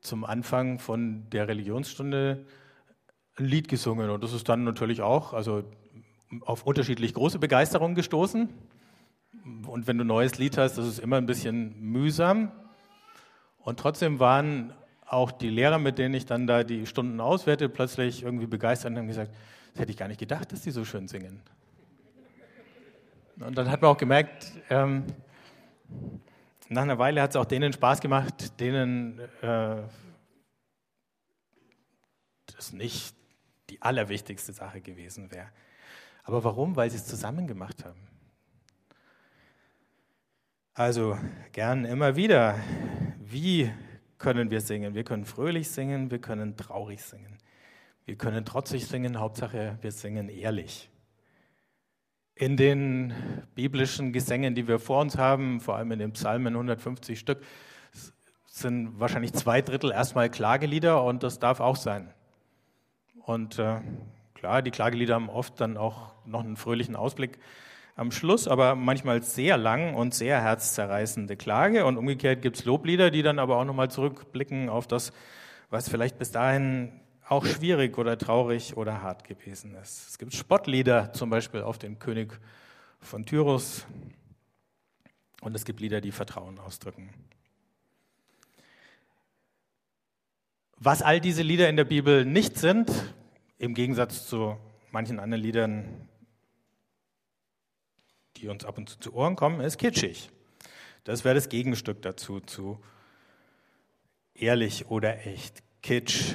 zum 0.00 0.24
Anfang 0.24 0.78
von 0.78 1.28
der 1.30 1.48
Religionsstunde 1.48 2.44
ein 3.38 3.44
Lied 3.44 3.68
gesungen. 3.68 4.10
Und 4.10 4.24
das 4.24 4.32
ist 4.32 4.48
dann 4.48 4.64
natürlich 4.64 5.02
auch 5.02 5.32
also 5.32 5.64
auf 6.42 6.64
unterschiedlich 6.64 7.14
große 7.14 7.38
Begeisterung 7.38 7.94
gestoßen. 7.94 8.48
Und 9.66 9.86
wenn 9.86 9.98
du 9.98 10.04
ein 10.04 10.08
neues 10.08 10.38
Lied 10.38 10.58
hast, 10.58 10.78
das 10.78 10.86
ist 10.86 10.98
immer 10.98 11.16
ein 11.16 11.26
bisschen 11.26 11.80
mühsam. 11.80 12.52
Und 13.58 13.78
trotzdem 13.78 14.18
waren 14.20 14.72
auch 15.06 15.30
die 15.30 15.48
Lehrer, 15.48 15.78
mit 15.78 15.98
denen 15.98 16.14
ich 16.14 16.26
dann 16.26 16.46
da 16.46 16.64
die 16.64 16.86
Stunden 16.86 17.20
auswerte, 17.20 17.68
plötzlich 17.68 18.22
irgendwie 18.22 18.46
begeistert 18.46 18.92
und 18.92 18.98
haben 18.98 19.08
gesagt, 19.08 19.34
das 19.72 19.80
hätte 19.80 19.90
ich 19.90 19.96
gar 19.96 20.08
nicht 20.08 20.20
gedacht, 20.20 20.52
dass 20.52 20.62
die 20.62 20.70
so 20.70 20.84
schön 20.84 21.08
singen. 21.08 21.40
Und 23.40 23.56
dann 23.56 23.70
hat 23.70 23.82
man 23.82 23.90
auch 23.92 23.96
gemerkt, 23.96 24.52
ähm, 24.68 25.04
nach 26.68 26.82
einer 26.82 26.98
Weile 26.98 27.22
hat 27.22 27.30
es 27.30 27.36
auch 27.36 27.44
denen 27.44 27.72
Spaß 27.72 28.00
gemacht, 28.00 28.60
denen 28.60 29.20
äh, 29.40 29.76
das 32.54 32.72
nicht 32.72 33.14
die 33.70 33.80
allerwichtigste 33.80 34.52
Sache 34.52 34.80
gewesen 34.80 35.30
wäre. 35.30 35.48
Aber 36.28 36.44
warum? 36.44 36.76
Weil 36.76 36.90
sie 36.90 36.98
es 36.98 37.06
zusammen 37.06 37.46
gemacht 37.46 37.86
haben. 37.86 38.06
Also 40.74 41.16
gern 41.52 41.86
immer 41.86 42.16
wieder. 42.16 42.56
Wie 43.18 43.72
können 44.18 44.50
wir 44.50 44.60
singen? 44.60 44.94
Wir 44.94 45.04
können 45.04 45.24
fröhlich 45.24 45.70
singen, 45.70 46.10
wir 46.10 46.20
können 46.20 46.54
traurig 46.54 47.02
singen. 47.02 47.38
Wir 48.04 48.16
können 48.16 48.44
trotzig 48.44 48.86
singen, 48.86 49.18
Hauptsache 49.18 49.78
wir 49.80 49.90
singen 49.90 50.28
ehrlich. 50.28 50.90
In 52.34 52.58
den 52.58 53.14
biblischen 53.54 54.12
Gesängen, 54.12 54.54
die 54.54 54.68
wir 54.68 54.78
vor 54.78 55.00
uns 55.00 55.16
haben, 55.16 55.60
vor 55.60 55.76
allem 55.76 55.92
in 55.92 55.98
den 55.98 56.12
Psalmen 56.12 56.52
150 56.52 57.18
Stück, 57.18 57.42
sind 58.44 59.00
wahrscheinlich 59.00 59.32
zwei 59.32 59.62
Drittel 59.62 59.92
erstmal 59.92 60.28
Klagelieder 60.28 61.02
und 61.02 61.22
das 61.22 61.38
darf 61.38 61.60
auch 61.60 61.76
sein. 61.76 62.12
Und 63.24 63.58
äh, 63.58 63.80
klar, 64.38 64.62
die 64.62 64.70
Klagelieder 64.70 65.14
haben 65.14 65.28
oft 65.28 65.60
dann 65.60 65.76
auch 65.76 66.12
noch 66.24 66.44
einen 66.44 66.56
fröhlichen 66.56 66.96
Ausblick 66.96 67.38
am 67.96 68.12
Schluss, 68.12 68.46
aber 68.46 68.76
manchmal 68.76 69.22
sehr 69.22 69.56
lang 69.56 69.94
und 69.94 70.14
sehr 70.14 70.40
herzzerreißende 70.40 71.36
Klage. 71.36 71.84
Und 71.84 71.96
umgekehrt 71.96 72.42
gibt 72.42 72.56
es 72.56 72.64
Loblieder, 72.64 73.10
die 73.10 73.22
dann 73.22 73.40
aber 73.40 73.56
auch 73.56 73.64
nochmal 73.64 73.90
zurückblicken 73.90 74.68
auf 74.68 74.86
das, 74.86 75.12
was 75.70 75.88
vielleicht 75.88 76.18
bis 76.18 76.30
dahin 76.30 76.92
auch 77.28 77.44
schwierig 77.44 77.98
oder 77.98 78.16
traurig 78.16 78.76
oder 78.76 79.02
hart 79.02 79.24
gewesen 79.24 79.74
ist. 79.74 80.08
Es 80.08 80.18
gibt 80.18 80.32
Spottlieder, 80.32 81.12
zum 81.12 81.28
Beispiel 81.30 81.62
auf 81.62 81.78
den 81.78 81.98
König 81.98 82.38
von 83.00 83.26
Tyrus. 83.26 83.86
Und 85.40 85.54
es 85.54 85.64
gibt 85.64 85.80
Lieder, 85.80 86.00
die 86.00 86.12
Vertrauen 86.12 86.58
ausdrücken. 86.58 87.10
Was 90.78 91.02
all 91.02 91.20
diese 91.20 91.42
Lieder 91.42 91.68
in 91.68 91.76
der 91.76 91.84
Bibel 91.84 92.24
nicht 92.24 92.56
sind, 92.56 92.90
im 93.58 93.74
Gegensatz 93.74 94.26
zu 94.26 94.56
manchen 94.90 95.20
anderen 95.20 95.42
Liedern, 95.42 96.08
die 98.36 98.48
uns 98.48 98.64
ab 98.64 98.78
und 98.78 98.88
zu 98.88 98.98
zu 99.00 99.14
Ohren 99.14 99.36
kommen, 99.36 99.60
ist 99.60 99.78
kitschig. 99.78 100.30
Das 101.04 101.24
wäre 101.24 101.34
das 101.34 101.48
Gegenstück 101.48 102.02
dazu, 102.02 102.40
zu 102.40 102.78
ehrlich 104.34 104.86
oder 104.86 105.26
echt. 105.26 105.62
Kitsch 105.82 106.34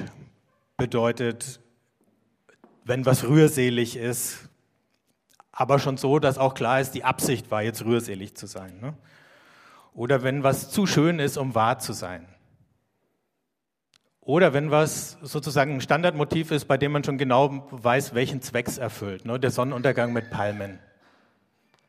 bedeutet, 0.76 1.60
wenn 2.84 3.06
was 3.06 3.24
rührselig 3.24 3.96
ist, 3.96 4.48
aber 5.52 5.78
schon 5.78 5.96
so, 5.96 6.18
dass 6.18 6.38
auch 6.38 6.54
klar 6.54 6.80
ist, 6.80 6.92
die 6.92 7.04
Absicht 7.04 7.50
war 7.50 7.62
jetzt 7.62 7.84
rührselig 7.84 8.34
zu 8.34 8.46
sein. 8.46 8.80
Ne? 8.80 8.94
Oder 9.94 10.22
wenn 10.22 10.42
was 10.42 10.70
zu 10.70 10.86
schön 10.86 11.20
ist, 11.20 11.36
um 11.36 11.54
wahr 11.54 11.78
zu 11.78 11.92
sein. 11.92 12.26
Oder 14.24 14.54
wenn 14.54 14.70
was 14.70 15.18
sozusagen 15.22 15.74
ein 15.74 15.80
Standardmotiv 15.80 16.50
ist, 16.50 16.66
bei 16.66 16.78
dem 16.78 16.92
man 16.92 17.04
schon 17.04 17.18
genau 17.18 17.66
weiß, 17.70 18.14
welchen 18.14 18.40
Zweck 18.40 18.66
es 18.68 18.78
erfüllt. 18.78 19.24
Ne? 19.24 19.38
Der 19.38 19.50
Sonnenuntergang 19.50 20.12
mit 20.12 20.30
Palmen. 20.30 20.78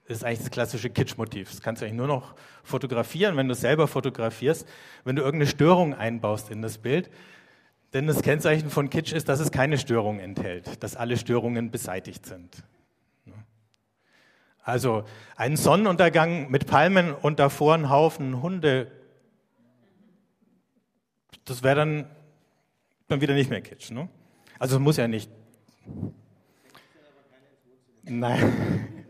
Ist 0.07 0.23
eigentlich 0.23 0.39
das 0.39 0.51
klassische 0.51 0.89
Kitschmotiv. 0.89 1.49
Das 1.49 1.61
kannst 1.61 1.81
du 1.81 1.85
eigentlich 1.85 1.97
nur 1.97 2.07
noch 2.07 2.35
fotografieren, 2.63 3.37
wenn 3.37 3.47
du 3.47 3.53
es 3.53 3.61
selber 3.61 3.87
fotografierst. 3.87 4.67
Wenn 5.03 5.15
du 5.15 5.23
irgendeine 5.23 5.49
Störung 5.49 5.95
einbaust 5.95 6.51
in 6.51 6.61
das 6.61 6.77
Bild, 6.77 7.09
denn 7.93 8.07
das 8.07 8.21
Kennzeichen 8.21 8.69
von 8.69 8.89
Kitsch 8.89 9.13
ist, 9.13 9.29
dass 9.29 9.39
es 9.39 9.51
keine 9.51 9.77
Störung 9.77 10.19
enthält, 10.19 10.83
dass 10.83 10.97
alle 10.97 11.17
Störungen 11.17 11.71
beseitigt 11.71 12.25
sind. 12.25 12.63
Also 14.61 15.05
ein 15.35 15.57
Sonnenuntergang 15.57 16.49
mit 16.49 16.65
Palmen 16.65 17.13
und 17.13 17.39
davor 17.39 17.75
ein 17.75 17.89
Haufen 17.89 18.41
Hunde, 18.41 18.91
das 21.45 21.61
wäre 21.61 21.75
dann, 21.75 22.05
dann 23.07 23.21
wieder 23.21 23.33
nicht 23.33 23.49
mehr 23.49 23.61
Kitsch. 23.61 23.91
Ne? 23.91 24.09
Also 24.59 24.75
es 24.75 24.81
muss 24.81 24.97
ja 24.97 25.07
nicht. 25.07 25.29
Nein. 28.03 28.87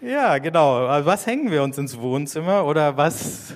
Ja, 0.00 0.38
genau. 0.38 0.86
Was 1.04 1.26
hängen 1.26 1.50
wir 1.50 1.64
uns 1.64 1.76
ins 1.76 1.98
Wohnzimmer 1.98 2.64
oder 2.64 2.96
was 2.96 3.52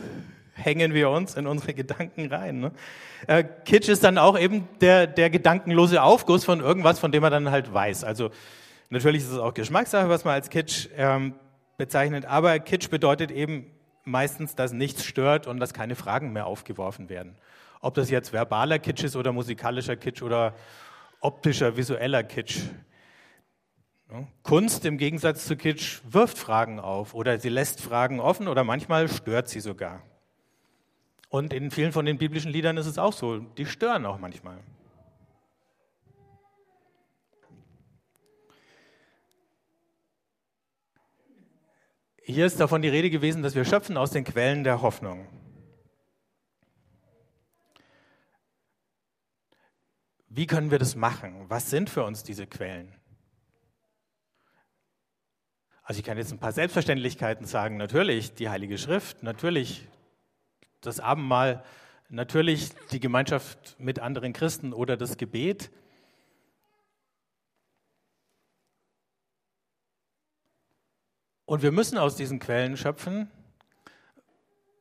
hängen 0.55 0.93
wir 0.93 1.09
uns 1.09 1.37
in 1.37 1.47
unsere 1.47 1.73
Gedanken 1.73 2.27
rein? 2.27 2.59
Ne? 2.59 2.73
Äh, 3.29 3.45
Kitsch 3.65 3.89
ist 3.89 4.03
dann 4.03 4.19
auch 4.19 4.37
eben 4.37 4.69
der, 4.81 5.07
der 5.07 5.31
gedankenlose 5.31 6.03
Aufguss 6.03 6.45
von 6.45 6.59
irgendwas, 6.59 6.99
von 6.99 7.13
dem 7.13 7.23
man 7.23 7.31
dann 7.31 7.53
halt 7.53 7.73
weiß. 7.73 8.03
Also 8.03 8.31
natürlich 8.91 9.23
ist 9.23 9.31
es 9.31 9.39
auch 9.39 9.55
Geschmackssache, 9.55 10.09
was 10.09 10.25
man 10.25 10.35
als 10.35 10.51
Kitsch 10.51 10.89
ähm, 10.97 11.35
bezeichnet, 11.77 12.25
aber 12.25 12.59
Kitsch 12.59 12.91
bedeutet 12.91 13.31
eben 13.31 13.67
meistens, 14.05 14.57
dass 14.57 14.73
nichts 14.73 15.05
stört 15.05 15.47
und 15.47 15.61
dass 15.61 15.73
keine 15.73 15.95
Fragen 15.95 16.33
mehr 16.33 16.47
aufgeworfen 16.47 17.09
werden. 17.09 17.37
Ob 17.83 17.95
das 17.95 18.11
jetzt 18.11 18.33
verbaler 18.33 18.79
Kitsch 18.79 19.03
ist 19.03 19.17
oder 19.17 19.33
musikalischer 19.33 19.97
Kitsch 19.97 20.23
oder 20.23 20.55
optischer, 21.21 21.77
visueller 21.77 22.23
Kitsch. 22.23 22.61
Kunst 24.45 24.85
im 24.85 24.99
Gegensatz 24.99 25.47
zu 25.47 25.57
Kitsch 25.57 26.01
wirft 26.09 26.39
Fragen 26.39 26.79
auf 26.79 27.13
oder 27.13 27.41
sie 27.41 27.49
lässt 27.49 27.81
Fragen 27.81 28.21
offen 28.21 28.47
oder 28.47 28.63
manchmal 28.63 29.09
stört 29.09 29.49
sie 29.49 29.59
sogar. 29.59 30.01
Und 31.29 31.53
in 31.53 31.73
vielen 31.73 31.91
von 31.91 32.07
den 32.07 32.19
biblischen 32.19 32.53
Liedern 32.53 32.77
ist 32.77 32.87
es 32.87 32.99
auch 32.99 33.13
so, 33.13 33.39
die 33.41 33.67
stören 33.67 34.07
auch 34.07 34.19
manchmal. 34.19 34.59
Hier 42.23 42.47
ist 42.47 42.61
davon 42.61 42.83
die 42.83 42.89
Rede 42.89 43.11
gewesen, 43.11 43.43
dass 43.43 43.57
wir 43.57 43.65
schöpfen 43.65 43.97
aus 43.97 44.13
den 44.13 44.23
Quellen 44.23 44.63
der 44.63 44.83
Hoffnung. 44.83 45.27
Wie 50.35 50.47
können 50.47 50.71
wir 50.71 50.79
das 50.79 50.97
machen? 50.97 51.45
Was 51.49 51.69
sind 51.69 51.91
für 51.91 52.05
uns 52.05 52.23
diese 52.23 52.47
Quellen? 52.47 52.95
Also 55.83 55.99
ich 55.99 56.07
kann 56.07 56.17
jetzt 56.17 56.33
ein 56.33 56.39
paar 56.39 56.53
Selbstverständlichkeiten 56.53 57.45
sagen. 57.45 57.77
Natürlich 57.77 58.33
die 58.33 58.49
Heilige 58.49 58.79
Schrift, 58.79 59.23
natürlich 59.23 59.87
das 60.81 61.01
Abendmahl, 61.01 61.63
natürlich 62.09 62.71
die 62.93 62.99
Gemeinschaft 62.99 63.77
mit 63.79 63.99
anderen 63.99 64.33
Christen 64.33 64.73
oder 64.73 64.97
das 64.97 65.19
Gebet. 65.19 65.71
Und 71.45 71.61
wir 71.61 71.73
müssen 71.73 71.99
aus 71.99 72.17
diesen 72.17 72.39
Quellen 72.39 72.79
schöpfen, 72.79 73.31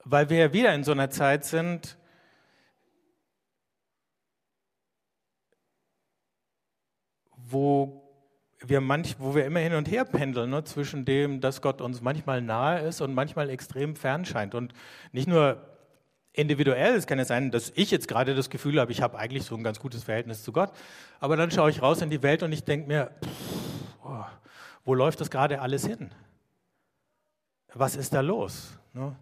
weil 0.05 0.29
wir 0.29 0.37
ja 0.37 0.53
wieder 0.53 0.73
in 0.73 0.85
so 0.85 0.93
einer 0.93 1.09
Zeit 1.09 1.43
sind, 1.43 1.97
wo 7.51 8.01
wir 8.59 8.81
manch, 8.81 9.15
wo 9.19 9.33
wir 9.33 9.45
immer 9.45 9.59
hin 9.59 9.73
und 9.73 9.89
her 9.89 10.05
pendeln, 10.05 10.51
ne, 10.51 10.63
zwischen 10.63 11.03
dem, 11.05 11.41
dass 11.41 11.61
Gott 11.61 11.81
uns 11.81 12.01
manchmal 12.01 12.41
nahe 12.41 12.81
ist 12.81 13.01
und 13.01 13.13
manchmal 13.13 13.49
extrem 13.49 13.95
fern 13.95 14.23
scheint. 14.23 14.53
Und 14.53 14.73
nicht 15.11 15.27
nur 15.27 15.65
individuell, 16.33 16.95
es 16.95 17.07
kann 17.07 17.17
ja 17.17 17.25
sein, 17.25 17.51
dass 17.51 17.71
ich 17.75 17.91
jetzt 17.91 18.07
gerade 18.07 18.35
das 18.35 18.49
Gefühl 18.49 18.79
habe, 18.79 18.91
ich 18.91 19.01
habe 19.01 19.17
eigentlich 19.17 19.43
so 19.43 19.55
ein 19.55 19.63
ganz 19.63 19.79
gutes 19.79 20.03
Verhältnis 20.03 20.43
zu 20.43 20.51
Gott, 20.51 20.71
aber 21.19 21.35
dann 21.35 21.51
schaue 21.51 21.69
ich 21.69 21.81
raus 21.81 22.01
in 22.01 22.09
die 22.09 22.23
Welt 22.23 22.43
und 22.43 22.51
ich 22.51 22.63
denke 22.63 22.87
mir, 22.87 23.11
pff, 23.23 24.05
oh, 24.05 24.25
wo 24.85 24.93
läuft 24.93 25.19
das 25.21 25.29
gerade 25.29 25.59
alles 25.61 25.85
hin? 25.85 26.11
Was 27.73 27.95
ist 27.95 28.13
da 28.13 28.21
los? 28.21 28.77
Ne? 28.93 29.15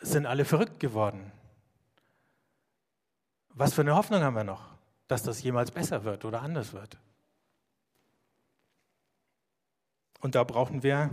Sind 0.00 0.26
alle 0.26 0.44
verrückt 0.44 0.80
geworden? 0.80 1.32
Was 3.50 3.74
für 3.74 3.82
eine 3.82 3.94
Hoffnung 3.94 4.22
haben 4.22 4.36
wir 4.36 4.44
noch, 4.44 4.70
dass 5.10 5.22
das 5.22 5.42
jemals 5.42 5.70
besser 5.70 6.04
wird 6.04 6.24
oder 6.24 6.42
anders 6.42 6.72
wird? 6.72 6.98
Und 10.20 10.34
da 10.34 10.44
brauchen 10.44 10.82
wir 10.82 11.10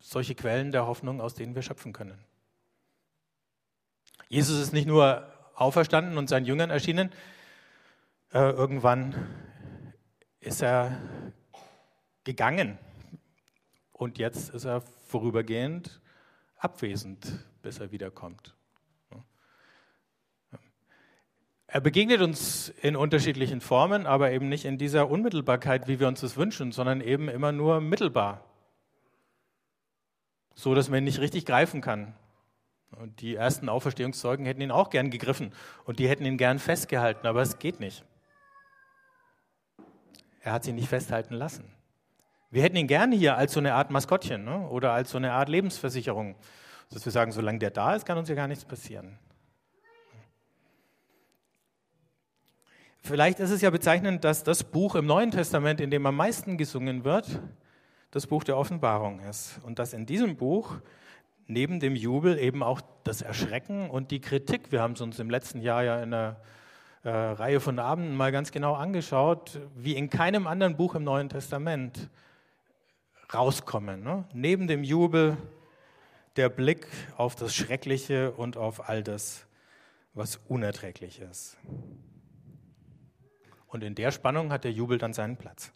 solche 0.00 0.34
Quellen 0.34 0.72
der 0.72 0.86
Hoffnung, 0.86 1.20
aus 1.20 1.34
denen 1.34 1.54
wir 1.54 1.62
schöpfen 1.62 1.92
können. 1.92 2.18
Jesus 4.28 4.58
ist 4.58 4.72
nicht 4.72 4.86
nur 4.86 5.32
auferstanden 5.54 6.18
und 6.18 6.28
seinen 6.28 6.46
Jüngern 6.46 6.70
erschienen, 6.70 7.10
äh, 8.32 8.50
irgendwann 8.50 9.14
ist 10.40 10.62
er 10.62 11.00
gegangen 12.24 12.78
und 13.92 14.18
jetzt 14.18 14.50
ist 14.50 14.64
er 14.64 14.80
vorübergehend 14.80 16.00
abwesend, 16.56 17.44
bis 17.62 17.78
er 17.78 17.90
wiederkommt. 17.90 18.54
Er 21.70 21.82
begegnet 21.82 22.22
uns 22.22 22.70
in 22.80 22.96
unterschiedlichen 22.96 23.60
Formen, 23.60 24.06
aber 24.06 24.32
eben 24.32 24.48
nicht 24.48 24.64
in 24.64 24.78
dieser 24.78 25.10
Unmittelbarkeit, 25.10 25.86
wie 25.86 26.00
wir 26.00 26.08
uns 26.08 26.22
das 26.22 26.38
wünschen, 26.38 26.72
sondern 26.72 27.02
eben 27.02 27.28
immer 27.28 27.52
nur 27.52 27.82
mittelbar. 27.82 28.42
So, 30.54 30.74
dass 30.74 30.88
man 30.88 31.00
ihn 31.00 31.04
nicht 31.04 31.20
richtig 31.20 31.44
greifen 31.44 31.82
kann. 31.82 32.14
Und 32.92 33.20
die 33.20 33.34
ersten 33.34 33.68
Auferstehungszeugen 33.68 34.46
hätten 34.46 34.62
ihn 34.62 34.70
auch 34.70 34.88
gern 34.88 35.10
gegriffen 35.10 35.52
und 35.84 35.98
die 35.98 36.08
hätten 36.08 36.24
ihn 36.24 36.38
gern 36.38 36.58
festgehalten, 36.58 37.26
aber 37.26 37.42
es 37.42 37.58
geht 37.58 37.80
nicht. 37.80 38.02
Er 40.40 40.52
hat 40.52 40.64
sie 40.64 40.72
nicht 40.72 40.88
festhalten 40.88 41.34
lassen. 41.34 41.70
Wir 42.50 42.62
hätten 42.62 42.76
ihn 42.76 42.86
gerne 42.86 43.14
hier 43.14 43.36
als 43.36 43.52
so 43.52 43.60
eine 43.60 43.74
Art 43.74 43.90
Maskottchen 43.90 44.42
ne? 44.42 44.66
oder 44.68 44.92
als 44.92 45.10
so 45.10 45.18
eine 45.18 45.32
Art 45.32 45.50
Lebensversicherung, 45.50 46.34
dass 46.90 47.04
wir 47.04 47.12
sagen, 47.12 47.30
solange 47.30 47.58
der 47.58 47.70
da 47.70 47.94
ist, 47.94 48.06
kann 48.06 48.16
uns 48.16 48.30
ja 48.30 48.34
gar 48.34 48.48
nichts 48.48 48.64
passieren. 48.64 49.18
Vielleicht 53.00 53.40
ist 53.40 53.50
es 53.50 53.60
ja 53.60 53.70
bezeichnend, 53.70 54.24
dass 54.24 54.44
das 54.44 54.64
Buch 54.64 54.94
im 54.94 55.06
Neuen 55.06 55.30
Testament, 55.30 55.80
in 55.80 55.90
dem 55.90 56.04
am 56.06 56.16
meisten 56.16 56.58
gesungen 56.58 57.04
wird, 57.04 57.40
das 58.10 58.26
Buch 58.26 58.44
der 58.44 58.56
Offenbarung 58.56 59.20
ist. 59.20 59.60
Und 59.62 59.78
dass 59.78 59.92
in 59.92 60.06
diesem 60.06 60.36
Buch 60.36 60.76
neben 61.46 61.80
dem 61.80 61.96
Jubel 61.96 62.38
eben 62.38 62.62
auch 62.62 62.80
das 63.04 63.22
Erschrecken 63.22 63.88
und 63.88 64.10
die 64.10 64.20
Kritik, 64.20 64.70
wir 64.70 64.82
haben 64.82 64.92
es 64.92 65.00
uns 65.00 65.18
im 65.18 65.30
letzten 65.30 65.60
Jahr 65.60 65.82
ja 65.82 66.02
in 66.02 66.12
einer 66.12 66.36
äh, 67.04 67.10
Reihe 67.10 67.60
von 67.60 67.78
Abenden 67.78 68.16
mal 68.16 68.32
ganz 68.32 68.50
genau 68.50 68.74
angeschaut, 68.74 69.60
wie 69.74 69.94
in 69.96 70.10
keinem 70.10 70.46
anderen 70.46 70.76
Buch 70.76 70.94
im 70.94 71.04
Neuen 71.04 71.28
Testament 71.28 72.10
rauskommen. 73.32 74.02
Ne? 74.02 74.24
Neben 74.32 74.68
dem 74.68 74.84
Jubel 74.84 75.36
der 76.36 76.48
Blick 76.48 76.86
auf 77.16 77.34
das 77.34 77.54
Schreckliche 77.54 78.32
und 78.32 78.56
auf 78.56 78.88
all 78.88 79.02
das, 79.02 79.46
was 80.14 80.36
unerträglich 80.48 81.20
ist. 81.20 81.56
Und 83.68 83.84
in 83.84 83.94
der 83.94 84.10
Spannung 84.10 84.50
hat 84.50 84.64
der 84.64 84.72
Jubel 84.72 84.98
dann 84.98 85.12
seinen 85.12 85.36
Platz. 85.36 85.72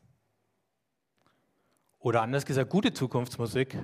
Oder 1.98 2.22
anders 2.22 2.46
gesagt, 2.46 2.70
gute 2.70 2.92
Zukunftsmusik 2.92 3.78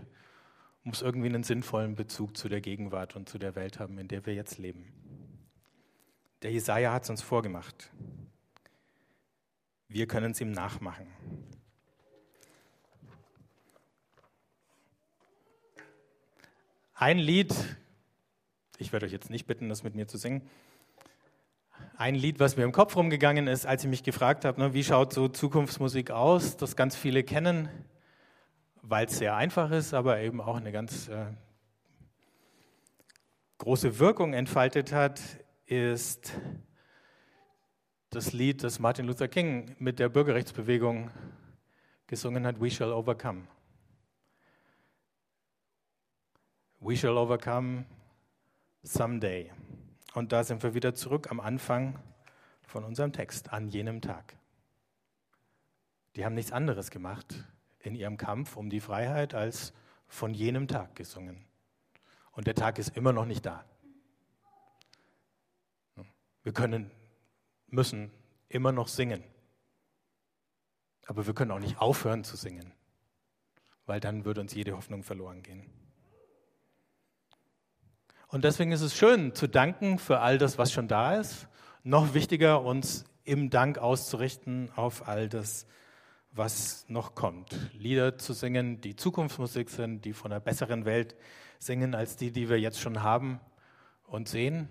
muss 0.83 1.03
irgendwie 1.03 1.29
einen 1.29 1.45
sinnvollen 1.45 1.95
Bezug 1.95 2.37
zu 2.37 2.49
der 2.49 2.61
Gegenwart 2.61 3.15
und 3.15 3.29
zu 3.29 3.39
der 3.39 3.55
Welt 3.55 3.79
haben, 3.79 3.99
in 3.99 4.09
der 4.09 4.25
wir 4.27 4.35
jetzt 4.35 4.59
leben. 4.59 4.93
Der 6.43 6.51
Jesaja 6.51 6.93
hat 6.93 7.05
es 7.05 7.11
uns 7.11 7.23
vorgemacht. 7.23 7.93
Wir 9.89 10.07
können 10.07 10.33
es 10.33 10.41
ihm 10.41 10.53
nachmachen. 10.53 11.07
Ein 16.95 17.19
Lied, 17.19 17.55
ich 18.79 18.93
werde 18.93 19.07
euch 19.07 19.13
jetzt 19.13 19.31
nicht 19.31 19.47
bitten, 19.47 19.69
das 19.69 19.83
mit 19.83 19.95
mir 19.95 20.09
zu 20.09 20.17
singen, 20.17 20.49
ein 21.99 22.15
Lied, 22.15 22.39
was 22.39 22.57
mir 22.57 22.63
im 22.63 22.71
Kopf 22.71 22.95
rumgegangen 22.95 23.49
ist, 23.49 23.67
als 23.67 23.83
ich 23.83 23.91
mich 23.91 24.05
gefragt 24.05 24.45
habe, 24.45 24.61
ne, 24.61 24.73
wie 24.73 24.85
schaut 24.85 25.13
so 25.13 25.27
Zukunftsmusik 25.27 26.13
aus, 26.13 26.57
das 26.57 26.77
ganz 26.77 26.95
viele 26.95 27.25
kennen, 27.25 27.69
weil 28.83 29.07
es 29.07 29.19
sehr 29.19 29.35
einfach 29.35 29.73
ist, 29.73 29.93
aber 29.95 30.21
eben 30.21 30.41
auch 30.41 30.57
eine 30.57 30.71
ganz 30.71 31.09
äh, 31.09 31.27
große 33.59 33.99
Wirkung 33.99 34.33
entfaltet 34.33 34.93
hat, 34.93 35.21
ist 35.67 36.33
das 38.11 38.33
Lied, 38.33 38.63
das 38.63 38.79
Martin 38.79 39.07
Luther 39.07 39.27
King 39.27 39.75
mit 39.81 39.99
der 39.99 40.09
Bürgerrechtsbewegung 40.09 41.11
gesungen 42.07 42.47
hat, 42.47 42.61
We 42.61 42.71
Shall 42.71 42.93
Overcome. 42.93 43.43
We 46.81 46.97
shall 46.97 47.19
overcome 47.19 47.87
someday. 48.85 49.51
Und 50.19 50.33
da 50.33 50.43
sind 50.43 50.65
wir 50.65 50.75
wieder 50.75 50.97
zurück 50.97 51.31
am 51.31 51.39
Anfang 51.39 51.97
von 52.63 52.83
unserem 52.83 53.13
Text, 53.13 53.53
an 53.53 53.69
jenem 53.69 54.01
Tag. 54.01 54.37
Die 56.17 56.25
haben 56.25 56.35
nichts 56.35 56.51
anderes 56.51 56.91
gemacht 56.91 57.45
in 57.79 57.95
ihrem 57.95 58.17
Kampf 58.17 58.57
um 58.57 58.69
die 58.69 58.81
Freiheit 58.81 59.35
als 59.35 59.73
von 60.09 60.35
jenem 60.35 60.67
Tag 60.67 60.97
gesungen. 60.97 61.47
Und 62.33 62.49
der 62.49 62.57
Tag 62.57 62.81
ist 62.81 62.97
immer 62.97 63.13
noch 63.13 63.27
nicht 63.27 63.47
da. 63.47 63.65
Wir 66.43 66.53
können, 66.53 66.91
müssen 67.69 68.11
immer 68.49 68.73
noch 68.73 68.89
singen. 68.89 69.23
Aber 71.07 71.29
wir 71.29 71.35
können 71.35 71.53
auch 71.53 71.61
nicht 71.61 71.79
aufhören 71.79 72.25
zu 72.25 72.37
singen, 72.37 72.73
weil 73.87 74.01
dann 74.01 74.25
würde 74.25 74.41
uns 74.41 74.53
jede 74.53 74.77
Hoffnung 74.77 75.05
verloren 75.05 75.45
gehen. 75.45 75.88
Und 78.31 78.45
deswegen 78.45 78.73
ist 78.73 78.83
es 78.83 78.95
schön 78.95 79.35
zu 79.35 79.47
danken 79.47 79.99
für 79.99 80.21
all 80.21 80.37
das, 80.37 80.59
was 80.59 80.71
schon 80.71 80.87
da 80.87 81.15
ist. 81.15 81.49
Noch 81.83 82.13
wichtiger, 82.13 82.63
uns 82.63 83.07
im 83.25 83.49
Dank 83.49 83.79
auszurichten 83.79 84.71
auf 84.77 85.09
all 85.09 85.31
das, 85.31 85.67
was 86.33 86.85
noch 86.89 87.15
kommt. 87.15 87.57
Lieder 87.73 88.19
zu 88.19 88.35
singen, 88.35 88.83
die 88.83 88.97
Zukunftsmusik 88.97 89.71
sind, 89.71 90.05
die 90.05 90.13
von 90.13 90.31
einer 90.31 90.41
besseren 90.41 90.85
Welt 90.85 91.17
singen 91.59 91.95
als 91.95 92.17
die, 92.17 92.31
die 92.31 92.51
wir 92.51 92.61
jetzt 92.61 92.81
schon 92.81 93.03
haben 93.03 93.41
und 94.07 94.29
sehen. 94.29 94.69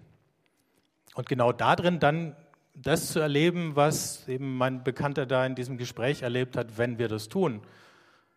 Und 1.16 1.28
genau 1.28 1.52
darin 1.52 2.00
dann 2.00 2.36
das 2.76 3.12
zu 3.12 3.20
erleben, 3.20 3.76
was 3.76 4.28
eben 4.28 4.56
mein 4.56 4.84
Bekannter 4.84 5.26
da 5.26 5.44
in 5.48 5.56
diesem 5.56 5.80
Gespräch 5.80 6.22
erlebt 6.22 6.56
hat, 6.56 6.78
wenn 6.78 7.00
wir 7.00 7.08
das 7.08 7.28
tun, 7.28 7.64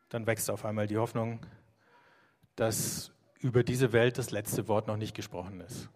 dann 0.08 0.26
wächst 0.26 0.50
auf 0.50 0.64
einmal 0.64 0.86
die 0.86 0.96
Hoffnung, 0.96 1.40
dass 2.56 3.12
über 3.40 3.64
diese 3.64 3.92
Welt 3.92 4.18
das 4.18 4.30
letzte 4.30 4.68
Wort 4.68 4.86
noch 4.86 4.96
nicht 4.96 5.14
gesprochen 5.14 5.60
ist. 5.60 5.88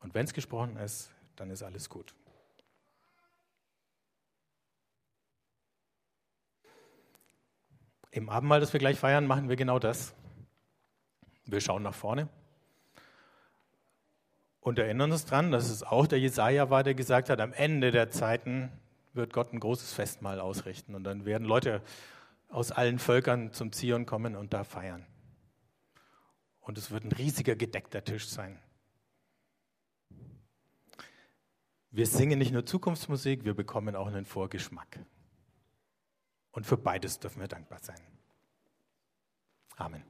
Und 0.00 0.14
wenn 0.14 0.24
es 0.24 0.32
gesprochen 0.32 0.76
ist, 0.76 1.10
dann 1.36 1.50
ist 1.50 1.62
alles 1.62 1.88
gut. 1.88 2.14
Im 8.10 8.30
Abendmahl, 8.30 8.60
das 8.60 8.72
wir 8.72 8.80
gleich 8.80 8.98
feiern, 8.98 9.26
machen 9.26 9.48
wir 9.50 9.56
genau 9.56 9.78
das. 9.78 10.14
Wir 11.44 11.60
schauen 11.60 11.82
nach 11.82 11.94
vorne 11.94 12.28
und 14.66 14.80
erinnern 14.80 15.12
uns 15.12 15.26
daran, 15.26 15.52
dass 15.52 15.68
es 15.70 15.84
auch 15.84 16.06
der 16.06 16.18
Jesaja 16.18 16.70
war, 16.70 16.82
der 16.82 16.94
gesagt 16.94 17.30
hat: 17.30 17.40
Am 17.40 17.52
Ende 17.52 17.90
der 17.90 18.10
Zeiten 18.10 18.72
wird 19.12 19.32
Gott 19.32 19.52
ein 19.52 19.60
großes 19.60 19.92
Festmahl 19.92 20.40
ausrichten 20.40 20.94
und 20.94 21.04
dann 21.04 21.24
werden 21.24 21.46
Leute 21.46 21.82
aus 22.48 22.72
allen 22.72 22.98
Völkern 22.98 23.52
zum 23.52 23.70
Zion 23.72 24.06
kommen 24.06 24.34
und 24.34 24.54
da 24.54 24.64
feiern. 24.64 25.06
Und 26.66 26.78
es 26.78 26.90
wird 26.90 27.04
ein 27.04 27.12
riesiger 27.12 27.54
gedeckter 27.54 28.02
Tisch 28.02 28.26
sein. 28.26 28.58
Wir 31.92 32.08
singen 32.08 32.40
nicht 32.40 32.50
nur 32.50 32.66
Zukunftsmusik, 32.66 33.44
wir 33.44 33.54
bekommen 33.54 33.94
auch 33.94 34.08
einen 34.08 34.24
Vorgeschmack. 34.24 34.98
Und 36.50 36.66
für 36.66 36.76
beides 36.76 37.20
dürfen 37.20 37.38
wir 37.38 37.46
dankbar 37.46 37.78
sein. 37.78 38.00
Amen. 39.76 40.02